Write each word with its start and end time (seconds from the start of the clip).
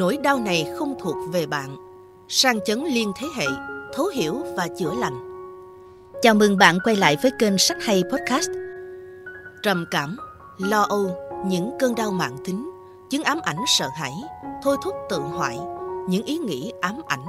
Nỗi 0.00 0.18
đau 0.22 0.38
này 0.38 0.66
không 0.78 0.94
thuộc 1.00 1.16
về 1.32 1.46
bạn. 1.46 1.76
Sang 2.28 2.60
chấn 2.64 2.84
liên 2.84 3.12
thế 3.16 3.26
hệ, 3.36 3.46
thấu 3.94 4.06
hiểu 4.06 4.38
và 4.56 4.68
chữa 4.78 4.94
lành. 4.94 5.14
Chào 6.22 6.34
mừng 6.34 6.58
bạn 6.58 6.78
quay 6.84 6.96
lại 6.96 7.16
với 7.22 7.30
kênh 7.38 7.58
Sách 7.58 7.76
Hay 7.80 8.02
Podcast. 8.12 8.50
Trầm 9.62 9.84
cảm, 9.90 10.16
lo 10.58 10.82
âu, 10.82 11.16
những 11.46 11.70
cơn 11.78 11.94
đau 11.94 12.10
mạng 12.10 12.36
tính, 12.44 12.70
chứng 13.10 13.22
ám 13.22 13.38
ảnh 13.42 13.56
sợ 13.66 13.88
hãi, 13.94 14.12
thôi 14.62 14.76
thúc 14.84 14.94
tự 15.10 15.18
hoại, 15.18 15.58
những 16.08 16.24
ý 16.24 16.38
nghĩ 16.38 16.72
ám 16.80 17.00
ảnh. 17.06 17.26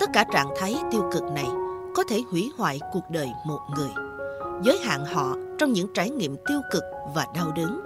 Tất 0.00 0.10
cả 0.12 0.24
trạng 0.32 0.48
thái 0.58 0.76
tiêu 0.90 1.10
cực 1.12 1.22
này 1.22 1.48
có 1.94 2.04
thể 2.08 2.22
hủy 2.30 2.52
hoại 2.56 2.80
cuộc 2.92 3.04
đời 3.10 3.28
một 3.46 3.60
người, 3.76 3.90
giới 4.64 4.78
hạn 4.84 5.04
họ 5.04 5.36
trong 5.58 5.72
những 5.72 5.86
trải 5.94 6.10
nghiệm 6.10 6.36
tiêu 6.48 6.60
cực 6.72 6.82
và 7.14 7.26
đau 7.34 7.52
đớn, 7.56 7.80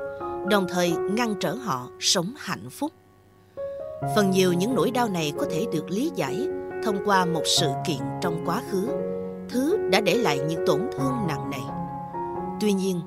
đồng 0.48 0.66
thời 0.68 0.92
ngăn 0.92 1.34
trở 1.41 1.55
họ 1.55 1.88
sống 2.00 2.32
hạnh 2.38 2.70
phúc. 2.70 2.92
Phần 4.00 4.30
nhiều 4.30 4.52
những 4.52 4.74
nỗi 4.74 4.90
đau 4.90 5.08
này 5.08 5.32
có 5.38 5.46
thể 5.50 5.66
được 5.72 5.90
lý 5.90 6.10
giải 6.14 6.48
thông 6.84 6.96
qua 7.04 7.24
một 7.24 7.42
sự 7.44 7.70
kiện 7.86 7.98
trong 8.20 8.42
quá 8.46 8.62
khứ, 8.70 8.88
thứ 9.48 9.88
đã 9.92 10.00
để 10.00 10.14
lại 10.14 10.38
những 10.48 10.66
tổn 10.66 10.80
thương 10.92 11.12
nặng 11.28 11.50
nề. 11.50 11.58
Tuy 12.60 12.72
nhiên, 12.72 13.00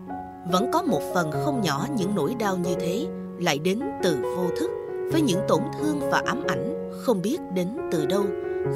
vẫn 0.51 0.69
có 0.73 0.81
một 0.81 1.01
phần 1.13 1.31
không 1.31 1.61
nhỏ 1.61 1.85
những 1.97 2.15
nỗi 2.15 2.35
đau 2.39 2.57
như 2.57 2.75
thế 2.79 3.07
lại 3.39 3.59
đến 3.59 3.79
từ 4.03 4.17
vô 4.37 4.45
thức 4.59 4.71
với 5.11 5.21
những 5.21 5.39
tổn 5.47 5.61
thương 5.79 5.99
và 6.11 6.21
ám 6.25 6.43
ảnh 6.47 6.91
không 7.01 7.21
biết 7.21 7.37
đến 7.53 7.67
từ 7.91 8.05
đâu, 8.05 8.23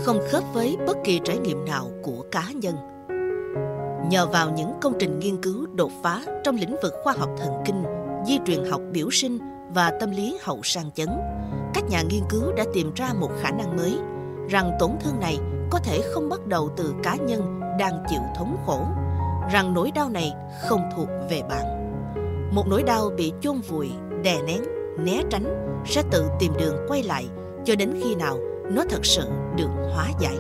không 0.04 0.20
khớp 0.30 0.44
với 0.54 0.78
bất 0.88 0.98
kỳ 1.04 1.20
trải 1.24 1.38
nghiệm 1.38 1.66
nào 1.66 1.92
của 2.04 2.26
cá 2.32 2.44
nhân. 2.56 2.76
Nhờ 4.10 4.26
vào 4.26 4.50
những 4.50 4.72
công 4.82 4.94
trình 5.00 5.20
nghiên 5.20 5.42
cứu 5.42 5.66
đột 5.76 5.92
phá 6.04 6.22
trong 6.44 6.56
lĩnh 6.56 6.76
vực 6.84 6.94
khoa 7.04 7.14
học 7.14 7.30
thần 7.38 7.54
kinh, 7.66 7.84
di 8.28 8.40
truyền 8.46 8.66
học 8.72 8.82
biểu 8.92 9.08
sinh 9.12 9.38
và 9.74 9.92
tâm 10.00 10.12
lý 10.12 10.38
hậu 10.42 10.60
sang 10.64 10.92
chấn, 10.92 11.10
các 11.74 11.90
nhà 11.90 12.02
nghiên 12.02 12.24
cứu 12.30 12.54
đã 12.54 12.66
tìm 12.74 12.92
ra 12.96 13.14
một 13.20 13.32
khả 13.42 13.52
năng 13.52 13.78
mới 13.78 14.00
rằng 14.50 14.72
tổn 14.80 14.92
thương 15.00 15.20
này 15.20 15.38
có 15.70 15.80
thể 15.80 16.02
không 16.14 16.30
bắt 16.30 16.48
đầu 16.48 16.70
từ 16.78 16.94
cá 17.04 17.16
nhân 17.16 17.60
đang 17.80 18.04
chịu 18.10 18.20
thống 18.36 18.58
khổ, 18.66 18.86
rằng 19.52 19.74
nỗi 19.74 19.92
đau 19.96 20.10
này 20.10 20.34
không 20.70 20.90
thuộc 20.96 21.08
về 21.30 21.42
bạn. 21.50 21.66
Một 22.56 22.68
nỗi 22.68 22.84
đau 22.84 23.10
bị 23.18 23.34
chôn 23.42 23.62
vùi, 23.62 23.90
đè 24.24 24.42
nén, 24.42 24.62
né 24.98 25.22
tránh 25.30 25.82
sẽ 25.86 26.04
tự 26.12 26.26
tìm 26.40 26.54
đường 26.60 26.76
quay 26.88 27.04
lại 27.04 27.28
cho 27.66 27.76
đến 27.76 27.94
khi 28.04 28.16
nào 28.16 28.38
nó 28.72 28.84
thật 28.90 29.06
sự 29.06 29.30
được 29.56 29.70
hóa 29.94 30.10
giải. 30.20 30.38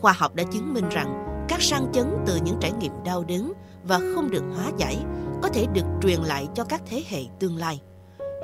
Khoa 0.00 0.12
học 0.12 0.34
đã 0.34 0.44
chứng 0.52 0.74
minh 0.74 0.88
rằng 0.90 1.44
các 1.48 1.62
sang 1.62 1.92
chấn 1.92 2.04
từ 2.26 2.38
những 2.44 2.56
trải 2.60 2.72
nghiệm 2.72 2.92
đau 3.04 3.24
đớn 3.24 3.52
và 3.84 4.00
không 4.14 4.30
được 4.30 4.44
hóa 4.56 4.70
giải 4.76 4.98
có 5.42 5.48
thể 5.48 5.66
được 5.72 5.84
truyền 6.02 6.20
lại 6.20 6.48
cho 6.54 6.64
các 6.64 6.82
thế 6.90 7.02
hệ 7.08 7.20
tương 7.38 7.56
lai. 7.56 7.80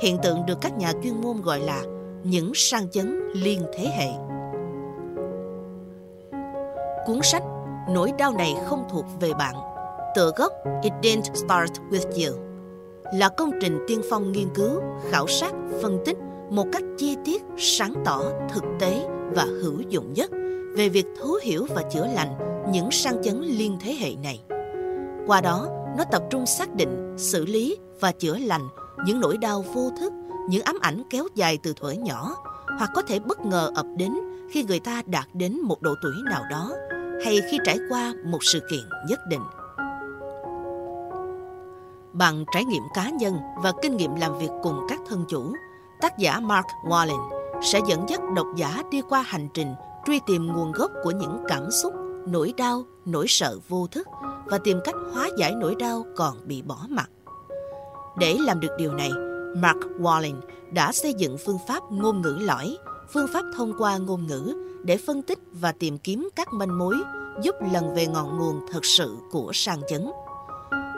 Hiện 0.00 0.18
tượng 0.22 0.46
được 0.46 0.58
các 0.60 0.78
nhà 0.78 0.92
chuyên 1.02 1.20
môn 1.20 1.42
gọi 1.42 1.60
là 1.60 1.82
những 2.22 2.52
sang 2.54 2.90
chấn 2.90 3.20
liên 3.34 3.62
thế 3.74 3.86
hệ. 3.98 4.08
Cuốn 7.06 7.18
sách 7.22 7.42
Nỗi 7.88 8.12
đau 8.18 8.32
này 8.32 8.54
không 8.66 8.84
thuộc 8.90 9.04
về 9.20 9.34
bạn 9.34 9.54
Tựa 10.14 10.32
gốc 10.36 10.52
It 10.82 10.92
didn't 11.02 11.34
start 11.34 11.72
with 11.90 12.28
you 12.28 12.44
là 13.12 13.28
công 13.28 13.50
trình 13.60 13.78
tiên 13.88 14.00
phong 14.10 14.32
nghiên 14.32 14.48
cứu, 14.54 14.80
khảo 15.10 15.26
sát, 15.26 15.54
phân 15.82 15.98
tích 16.04 16.16
một 16.50 16.66
cách 16.72 16.82
chi 16.98 17.16
tiết, 17.24 17.42
sáng 17.58 17.94
tỏ, 18.04 18.22
thực 18.52 18.64
tế 18.80 19.06
và 19.34 19.44
hữu 19.44 19.80
dụng 19.88 20.12
nhất 20.12 20.30
về 20.76 20.88
việc 20.88 21.06
thấu 21.20 21.32
hiểu 21.42 21.66
và 21.74 21.82
chữa 21.82 22.06
lành 22.06 22.34
những 22.72 22.90
sang 22.90 23.22
chấn 23.22 23.42
liên 23.42 23.76
thế 23.80 23.96
hệ 24.00 24.10
này. 24.22 24.40
Qua 25.26 25.40
đó, 25.40 25.68
nó 25.98 26.04
tập 26.04 26.22
trung 26.30 26.46
xác 26.46 26.74
định, 26.74 27.14
xử 27.18 27.46
lý 27.46 27.76
và 28.00 28.12
chữa 28.12 28.38
lành 28.38 28.68
những 29.04 29.20
nỗi 29.20 29.36
đau 29.38 29.64
vô 29.74 29.90
thức, 30.00 30.12
những 30.48 30.62
ám 30.62 30.78
ảnh 30.80 31.02
kéo 31.10 31.24
dài 31.34 31.58
từ 31.62 31.72
thuở 31.72 31.90
nhỏ 31.90 32.34
hoặc 32.78 32.90
có 32.94 33.02
thể 33.02 33.18
bất 33.18 33.46
ngờ 33.46 33.70
ập 33.74 33.86
đến 33.96 34.12
khi 34.50 34.64
người 34.64 34.80
ta 34.80 35.02
đạt 35.06 35.26
đến 35.32 35.60
một 35.60 35.82
độ 35.82 35.94
tuổi 36.02 36.14
nào 36.30 36.42
đó 36.50 36.72
hay 37.24 37.40
khi 37.50 37.58
trải 37.64 37.78
qua 37.88 38.14
một 38.24 38.38
sự 38.40 38.60
kiện 38.70 38.84
nhất 39.08 39.20
định. 39.28 39.42
Bằng 42.12 42.44
trải 42.52 42.64
nghiệm 42.64 42.82
cá 42.94 43.10
nhân 43.10 43.38
và 43.62 43.72
kinh 43.82 43.96
nghiệm 43.96 44.14
làm 44.14 44.38
việc 44.38 44.50
cùng 44.62 44.80
các 44.88 45.00
thân 45.08 45.24
chủ, 45.28 45.52
tác 46.00 46.18
giả 46.18 46.40
Mark 46.40 46.66
Wallen 46.84 47.30
sẽ 47.62 47.80
dẫn 47.88 48.08
dắt 48.08 48.20
độc 48.36 48.46
giả 48.56 48.82
đi 48.90 49.02
qua 49.08 49.22
hành 49.22 49.48
trình 49.54 49.74
truy 50.06 50.20
tìm 50.26 50.46
nguồn 50.46 50.72
gốc 50.72 50.90
của 51.02 51.10
những 51.10 51.44
cảm 51.48 51.70
xúc, 51.70 51.94
nỗi 52.26 52.54
đau, 52.56 52.82
nỗi 53.04 53.26
sợ 53.28 53.58
vô 53.68 53.86
thức 53.86 54.08
và 54.44 54.58
tìm 54.58 54.80
cách 54.84 54.94
hóa 55.14 55.28
giải 55.38 55.54
nỗi 55.54 55.74
đau 55.74 56.04
còn 56.16 56.36
bị 56.44 56.62
bỏ 56.62 56.86
mặc. 56.88 57.10
Để 58.18 58.36
làm 58.40 58.60
được 58.60 58.68
điều 58.78 58.92
này, 58.92 59.10
Mark 59.56 59.78
Wallen 60.00 60.40
đã 60.72 60.92
xây 60.92 61.14
dựng 61.14 61.36
phương 61.46 61.58
pháp 61.68 61.82
ngôn 61.90 62.22
ngữ 62.22 62.38
lõi, 62.40 62.76
phương 63.12 63.26
pháp 63.32 63.42
thông 63.56 63.72
qua 63.78 63.96
ngôn 63.96 64.26
ngữ 64.26 64.54
để 64.84 64.96
phân 64.96 65.22
tích 65.22 65.38
và 65.52 65.72
tìm 65.72 65.98
kiếm 65.98 66.28
các 66.36 66.48
manh 66.52 66.78
mối 66.78 66.94
giúp 67.42 67.54
lần 67.72 67.94
về 67.94 68.06
ngọn 68.06 68.38
nguồn 68.38 68.60
thật 68.72 68.84
sự 68.84 69.16
của 69.30 69.50
sang 69.54 69.80
chấn. 69.88 70.10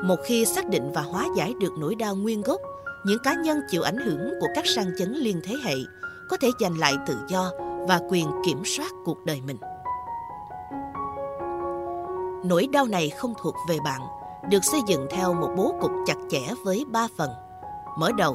Một 0.05 0.17
khi 0.25 0.45
xác 0.45 0.69
định 0.69 0.93
và 0.95 1.03
hóa 1.03 1.27
giải 1.37 1.55
được 1.61 1.73
nỗi 1.79 1.95
đau 1.95 2.17
nguyên 2.17 2.43
gốc, 2.43 2.61
những 3.05 3.19
cá 3.25 3.35
nhân 3.35 3.61
chịu 3.71 3.83
ảnh 3.83 3.99
hưởng 3.99 4.31
của 4.41 4.47
các 4.55 4.67
sang 4.67 4.91
chấn 4.99 5.13
liên 5.13 5.41
thế 5.45 5.55
hệ 5.65 5.75
có 6.29 6.37
thể 6.37 6.49
giành 6.61 6.79
lại 6.79 6.95
tự 7.07 7.17
do 7.29 7.51
và 7.89 8.01
quyền 8.11 8.27
kiểm 8.47 8.63
soát 8.65 8.93
cuộc 9.05 9.25
đời 9.25 9.41
mình. 9.47 9.59
Nỗi 12.45 12.69
đau 12.73 12.87
này 12.87 13.11
không 13.11 13.35
thuộc 13.43 13.55
về 13.69 13.79
bạn, 13.85 14.01
được 14.51 14.65
xây 14.65 14.81
dựng 14.87 15.07
theo 15.11 15.35
một 15.35 15.49
bố 15.57 15.75
cục 15.81 15.91
chặt 16.07 16.17
chẽ 16.31 16.41
với 16.65 16.85
ba 16.93 17.09
phần. 17.19 17.31
Mở 17.99 18.11
đầu, 18.19 18.35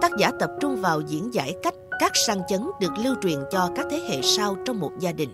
tác 0.00 0.12
giả 0.18 0.30
tập 0.40 0.50
trung 0.60 0.76
vào 0.76 1.00
diễn 1.00 1.34
giải 1.34 1.54
cách 1.62 1.74
các 2.00 2.12
sang 2.26 2.40
chấn 2.48 2.70
được 2.80 2.92
lưu 3.04 3.14
truyền 3.22 3.38
cho 3.50 3.70
các 3.76 3.86
thế 3.90 4.00
hệ 4.08 4.22
sau 4.22 4.56
trong 4.64 4.80
một 4.80 4.92
gia 4.98 5.12
đình. 5.12 5.30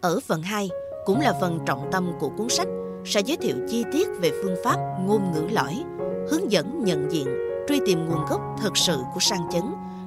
Ở 0.00 0.20
phần 0.26 0.42
2, 0.42 0.68
cũng 1.04 1.20
là 1.20 1.34
phần 1.40 1.58
trọng 1.66 1.88
tâm 1.92 2.12
của 2.20 2.28
cuốn 2.28 2.48
sách, 2.48 2.68
sẽ 3.04 3.20
giới 3.20 3.36
thiệu 3.36 3.56
chi 3.68 3.84
tiết 3.92 4.08
về 4.20 4.30
phương 4.42 4.56
pháp 4.64 4.76
ngôn 5.06 5.32
ngữ 5.32 5.42
lõi, 5.50 5.84
hướng 6.30 6.52
dẫn 6.52 6.84
nhận 6.84 7.12
diện, 7.12 7.26
truy 7.68 7.80
tìm 7.86 8.08
nguồn 8.08 8.24
gốc 8.30 8.40
thật 8.62 8.76
sự 8.76 8.98
của 9.14 9.20
sang 9.20 9.48
chấn 9.52 9.62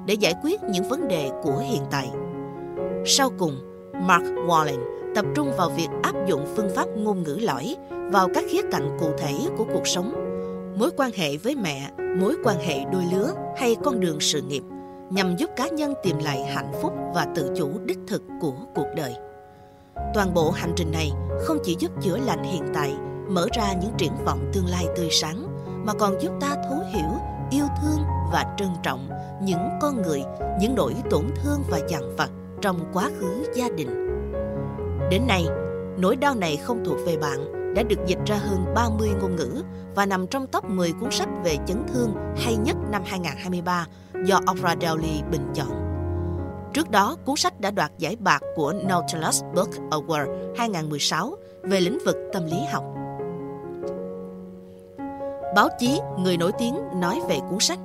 để 0.06 0.14
giải 0.14 0.34
quyết 0.42 0.60
những 0.62 0.88
vấn 0.88 1.08
đề 1.08 1.30
của 1.42 1.58
hiện 1.58 1.82
tại. 1.90 2.10
Sau 3.06 3.30
cùng, 3.38 3.67
Mark 4.00 4.24
Wallen 4.24 4.80
tập 5.14 5.24
trung 5.34 5.52
vào 5.56 5.70
việc 5.70 5.88
áp 6.02 6.14
dụng 6.28 6.46
phương 6.56 6.70
pháp 6.76 6.86
ngôn 6.96 7.22
ngữ 7.22 7.38
lõi 7.42 7.76
vào 7.90 8.28
các 8.34 8.44
khía 8.50 8.62
cạnh 8.72 8.96
cụ 9.00 9.10
thể 9.18 9.34
của 9.58 9.64
cuộc 9.72 9.86
sống, 9.86 10.12
mối 10.78 10.90
quan 10.96 11.10
hệ 11.14 11.36
với 11.36 11.56
mẹ, 11.56 11.90
mối 12.20 12.36
quan 12.44 12.60
hệ 12.60 12.84
đôi 12.92 13.02
lứa 13.12 13.32
hay 13.56 13.76
con 13.84 14.00
đường 14.00 14.20
sự 14.20 14.42
nghiệp– 14.42 14.62
nhằm 15.10 15.36
giúp 15.36 15.50
cá 15.56 15.68
nhân 15.68 15.94
tìm 16.02 16.18
lại 16.18 16.44
hạnh 16.44 16.72
phúc 16.82 16.92
và 17.14 17.26
tự 17.34 17.52
chủ 17.56 17.70
đích 17.84 17.98
thực 18.06 18.22
của 18.40 18.54
cuộc 18.74 18.86
đời. 18.96 19.14
Toàn 20.14 20.34
bộ 20.34 20.50
hành 20.50 20.72
trình 20.76 20.92
này 20.92 21.10
không 21.40 21.58
chỉ 21.64 21.76
giúp 21.78 21.90
chữa 22.02 22.16
lành 22.16 22.42
hiện 22.44 22.62
tại, 22.74 22.94
mở 23.28 23.46
ra 23.52 23.72
những 23.72 23.92
triển 23.98 24.12
vọng 24.24 24.50
tương 24.52 24.66
lai 24.66 24.86
tươi 24.96 25.08
sáng, 25.10 25.46
mà 25.86 25.92
còn 25.94 26.22
giúp 26.22 26.32
ta 26.40 26.54
thấu 26.68 26.78
hiểu, 26.92 27.10
yêu 27.50 27.64
thương 27.82 27.98
và 28.32 28.54
trân 28.58 28.68
trọng 28.82 29.08
những 29.42 29.68
con 29.80 30.02
người, 30.02 30.22
những 30.60 30.74
nỗi 30.74 30.94
tổn 31.10 31.24
thương 31.42 31.62
và 31.68 31.80
dằn 31.88 32.16
vặt 32.16 32.30
trong 32.60 32.80
quá 32.92 33.10
khứ 33.18 33.46
gia 33.54 33.68
đình. 33.68 33.88
Đến 35.10 35.26
nay, 35.26 35.46
nỗi 35.98 36.16
đau 36.16 36.34
này 36.34 36.56
không 36.56 36.84
thuộc 36.84 36.96
về 37.06 37.16
bạn 37.16 37.74
đã 37.74 37.82
được 37.82 37.98
dịch 38.06 38.18
ra 38.26 38.36
hơn 38.36 38.64
30 38.74 39.10
ngôn 39.20 39.36
ngữ 39.36 39.62
và 39.94 40.06
nằm 40.06 40.26
trong 40.26 40.46
top 40.46 40.64
10 40.64 40.92
cuốn 41.00 41.10
sách 41.10 41.28
về 41.44 41.56
chấn 41.66 41.82
thương 41.94 42.14
hay 42.36 42.56
nhất 42.56 42.76
năm 42.90 43.02
2023 43.06 43.86
do 44.24 44.40
Oprah 44.50 44.78
Dowley 44.78 45.30
bình 45.30 45.46
chọn. 45.54 45.88
Trước 46.72 46.90
đó, 46.90 47.16
cuốn 47.24 47.36
sách 47.36 47.60
đã 47.60 47.70
đoạt 47.70 47.92
giải 47.98 48.16
bạc 48.16 48.42
của 48.56 48.72
Nautilus 48.84 49.42
Book 49.54 49.70
Award 49.90 50.54
2016 50.56 51.36
về 51.62 51.80
lĩnh 51.80 51.98
vực 52.04 52.16
tâm 52.32 52.46
lý 52.46 52.58
học. 52.72 52.84
Báo 55.54 55.68
chí, 55.78 56.00
người 56.18 56.36
nổi 56.36 56.52
tiếng 56.58 56.76
nói 56.94 57.20
về 57.28 57.38
cuốn 57.50 57.60
sách. 57.60 57.78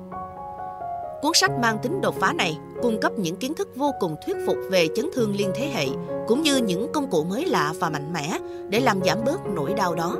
Cuốn 1.24 1.34
sách 1.34 1.50
mang 1.60 1.78
tính 1.78 2.00
đột 2.00 2.14
phá 2.20 2.32
này 2.32 2.58
cung 2.82 3.00
cấp 3.00 3.12
những 3.18 3.36
kiến 3.36 3.54
thức 3.54 3.68
vô 3.76 3.90
cùng 4.00 4.16
thuyết 4.26 4.36
phục 4.46 4.56
về 4.70 4.88
chấn 4.96 5.10
thương 5.14 5.36
liên 5.36 5.52
thế 5.54 5.70
hệ, 5.74 5.86
cũng 6.26 6.42
như 6.42 6.56
những 6.56 6.92
công 6.92 7.10
cụ 7.10 7.24
mới 7.24 7.46
lạ 7.46 7.72
và 7.80 7.90
mạnh 7.90 8.12
mẽ 8.12 8.38
để 8.68 8.80
làm 8.80 9.00
giảm 9.04 9.18
bớt 9.24 9.40
nỗi 9.54 9.74
đau 9.74 9.94
đó. 9.94 10.16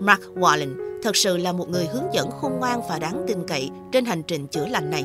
Mark 0.00 0.22
Wallen 0.34 1.00
thật 1.02 1.16
sự 1.16 1.36
là 1.36 1.52
một 1.52 1.68
người 1.68 1.86
hướng 1.86 2.06
dẫn 2.12 2.30
khôn 2.30 2.52
ngoan 2.58 2.80
và 2.88 2.98
đáng 2.98 3.24
tin 3.26 3.38
cậy 3.46 3.70
trên 3.92 4.04
hành 4.04 4.22
trình 4.22 4.46
chữa 4.46 4.66
lành 4.66 4.90
này. 4.90 5.04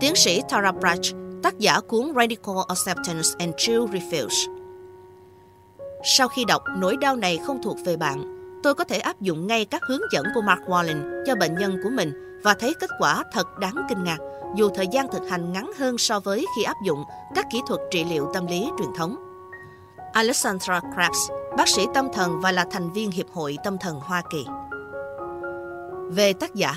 Tiến 0.00 0.14
sĩ 0.16 0.42
Tara 0.48 0.72
Brach, 0.72 1.16
tác 1.42 1.58
giả 1.58 1.80
cuốn 1.80 2.12
Radical 2.16 2.56
Acceptance 2.68 3.28
and 3.38 3.54
True 3.56 3.74
Refuse. 3.74 4.56
Sau 6.04 6.28
khi 6.28 6.44
đọc 6.44 6.62
nỗi 6.78 6.96
đau 6.96 7.16
này 7.16 7.38
không 7.46 7.62
thuộc 7.62 7.76
về 7.84 7.96
bạn, 7.96 8.39
tôi 8.62 8.74
có 8.74 8.84
thể 8.84 8.98
áp 8.98 9.20
dụng 9.20 9.46
ngay 9.46 9.64
các 9.64 9.82
hướng 9.82 10.00
dẫn 10.12 10.26
của 10.34 10.40
Mark 10.40 10.60
Wallen 10.60 11.24
cho 11.26 11.34
bệnh 11.34 11.54
nhân 11.54 11.76
của 11.82 11.90
mình 11.90 12.40
và 12.42 12.54
thấy 12.54 12.74
kết 12.80 12.90
quả 12.98 13.24
thật 13.32 13.58
đáng 13.58 13.74
kinh 13.88 14.04
ngạc, 14.04 14.18
dù 14.56 14.70
thời 14.74 14.86
gian 14.92 15.08
thực 15.08 15.28
hành 15.28 15.52
ngắn 15.52 15.70
hơn 15.78 15.98
so 15.98 16.20
với 16.20 16.46
khi 16.56 16.62
áp 16.62 16.76
dụng 16.84 17.04
các 17.34 17.46
kỹ 17.52 17.60
thuật 17.66 17.80
trị 17.90 18.04
liệu 18.04 18.30
tâm 18.34 18.46
lý 18.46 18.70
truyền 18.78 18.88
thống. 18.96 19.16
Alexandra 20.12 20.80
Krabs, 20.80 21.30
bác 21.56 21.68
sĩ 21.68 21.86
tâm 21.94 22.08
thần 22.12 22.40
và 22.40 22.52
là 22.52 22.66
thành 22.70 22.92
viên 22.92 23.10
Hiệp 23.10 23.26
hội 23.32 23.56
Tâm 23.64 23.78
thần 23.78 24.00
Hoa 24.00 24.22
Kỳ. 24.30 24.44
Về 26.10 26.32
tác 26.32 26.54
giả, 26.54 26.74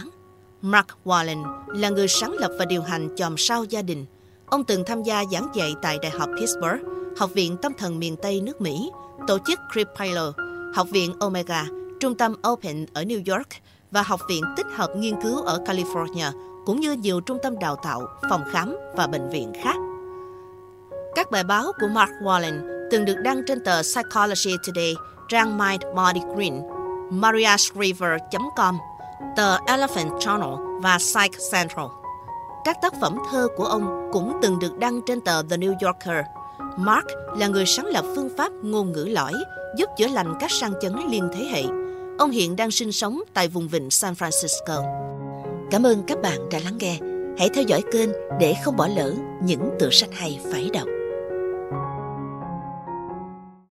Mark 0.62 0.88
Wallen 1.06 1.44
là 1.68 1.90
người 1.90 2.08
sáng 2.08 2.34
lập 2.34 2.52
và 2.60 2.66
điều 2.66 2.82
hành 2.82 3.16
chòm 3.16 3.38
sao 3.38 3.64
gia 3.64 3.82
đình. 3.82 4.06
Ông 4.46 4.64
từng 4.64 4.84
tham 4.88 5.04
gia 5.04 5.24
giảng 5.32 5.48
dạy 5.54 5.76
tại 5.82 5.98
Đại 6.02 6.12
học 6.20 6.30
Pittsburgh, 6.40 6.82
Học 7.18 7.30
viện 7.34 7.58
Tâm 7.62 7.74
thần 7.78 8.00
miền 8.00 8.16
Tây 8.22 8.42
nước 8.42 8.62
Mỹ, 8.62 8.92
tổ 9.28 9.38
chức 9.48 9.60
Cripilo, 9.74 10.32
Học 10.74 10.88
viện 10.90 11.14
Omega, 11.20 11.66
Trung 12.00 12.16
tâm 12.16 12.36
Open 12.48 12.86
ở 12.94 13.04
New 13.04 13.36
York 13.36 13.48
và 13.92 14.02
Học 14.02 14.22
viện 14.30 14.44
tích 14.58 14.66
hợp 14.76 14.90
nghiên 14.96 15.22
cứu 15.22 15.42
ở 15.42 15.60
California, 15.66 16.32
cũng 16.66 16.80
như 16.80 16.92
nhiều 16.92 17.20
trung 17.20 17.38
tâm 17.44 17.60
đào 17.60 17.76
tạo, 17.76 18.08
phòng 18.30 18.44
khám 18.52 18.76
và 18.96 19.08
bệnh 19.08 19.30
viện 19.30 19.52
khác. 19.64 19.76
Các 21.16 21.32
bài 21.32 21.44
báo 21.44 21.64
của 21.80 21.88
Mark 21.88 22.12
Wallen 22.22 22.88
từng 22.92 23.06
được 23.06 23.16
đăng 23.24 23.42
trên 23.48 23.64
tờ 23.64 23.82
Psychology 23.82 24.58
Today, 24.68 24.96
trang 25.30 25.58
Mind 25.58 25.84
Body 25.96 26.22
Green, 26.36 26.62
mariashriver.com, 27.10 28.78
tờ 29.36 29.58
Elephant 29.68 30.12
Journal 30.12 30.82
và 30.82 30.98
Psych 30.98 31.52
Central. 31.52 31.86
Các 32.66 32.78
tác 32.82 32.94
phẩm 33.02 33.18
thơ 33.32 33.48
của 33.58 33.66
ông 33.66 34.10
cũng 34.14 34.38
từng 34.42 34.60
được 34.60 34.78
đăng 34.78 35.02
trên 35.06 35.22
tờ 35.22 35.44
The 35.44 35.58
New 35.58 35.74
Yorker. 35.82 36.26
Mark 36.78 37.06
là 37.38 37.48
người 37.48 37.66
sáng 37.66 37.86
lập 37.86 38.06
phương 38.16 38.30
pháp 38.38 38.52
ngôn 38.62 38.92
ngữ 38.92 39.06
lõi, 39.06 39.34
giúp 39.78 39.90
chữa 39.98 40.08
lành 40.08 40.34
các 40.40 40.52
sang 40.52 40.74
chấn 40.82 40.94
liên 41.10 41.30
thế 41.34 41.46
hệ. 41.46 41.64
Ông 42.18 42.32
hiện 42.32 42.56
đang 42.56 42.72
sinh 42.72 42.92
sống 42.92 43.22
tại 43.34 43.48
vùng 43.48 43.68
vịnh 43.68 43.90
San 43.90 44.14
Francisco. 44.14 44.84
Cảm 45.72 45.86
ơn 45.86 46.04
các 46.08 46.22
bạn 46.22 46.50
đã 46.52 46.60
lắng 46.64 46.78
nghe. 46.80 47.00
Hãy 47.38 47.50
theo 47.54 47.64
dõi 47.64 47.82
kênh 47.92 48.10
để 48.40 48.56
không 48.64 48.78
bỏ 48.78 48.88
lỡ 48.88 49.14
những 49.44 49.70
tựa 49.80 49.90
sách 49.90 50.10
hay 50.14 50.40
phải 50.52 50.70
đọc. 50.74 50.88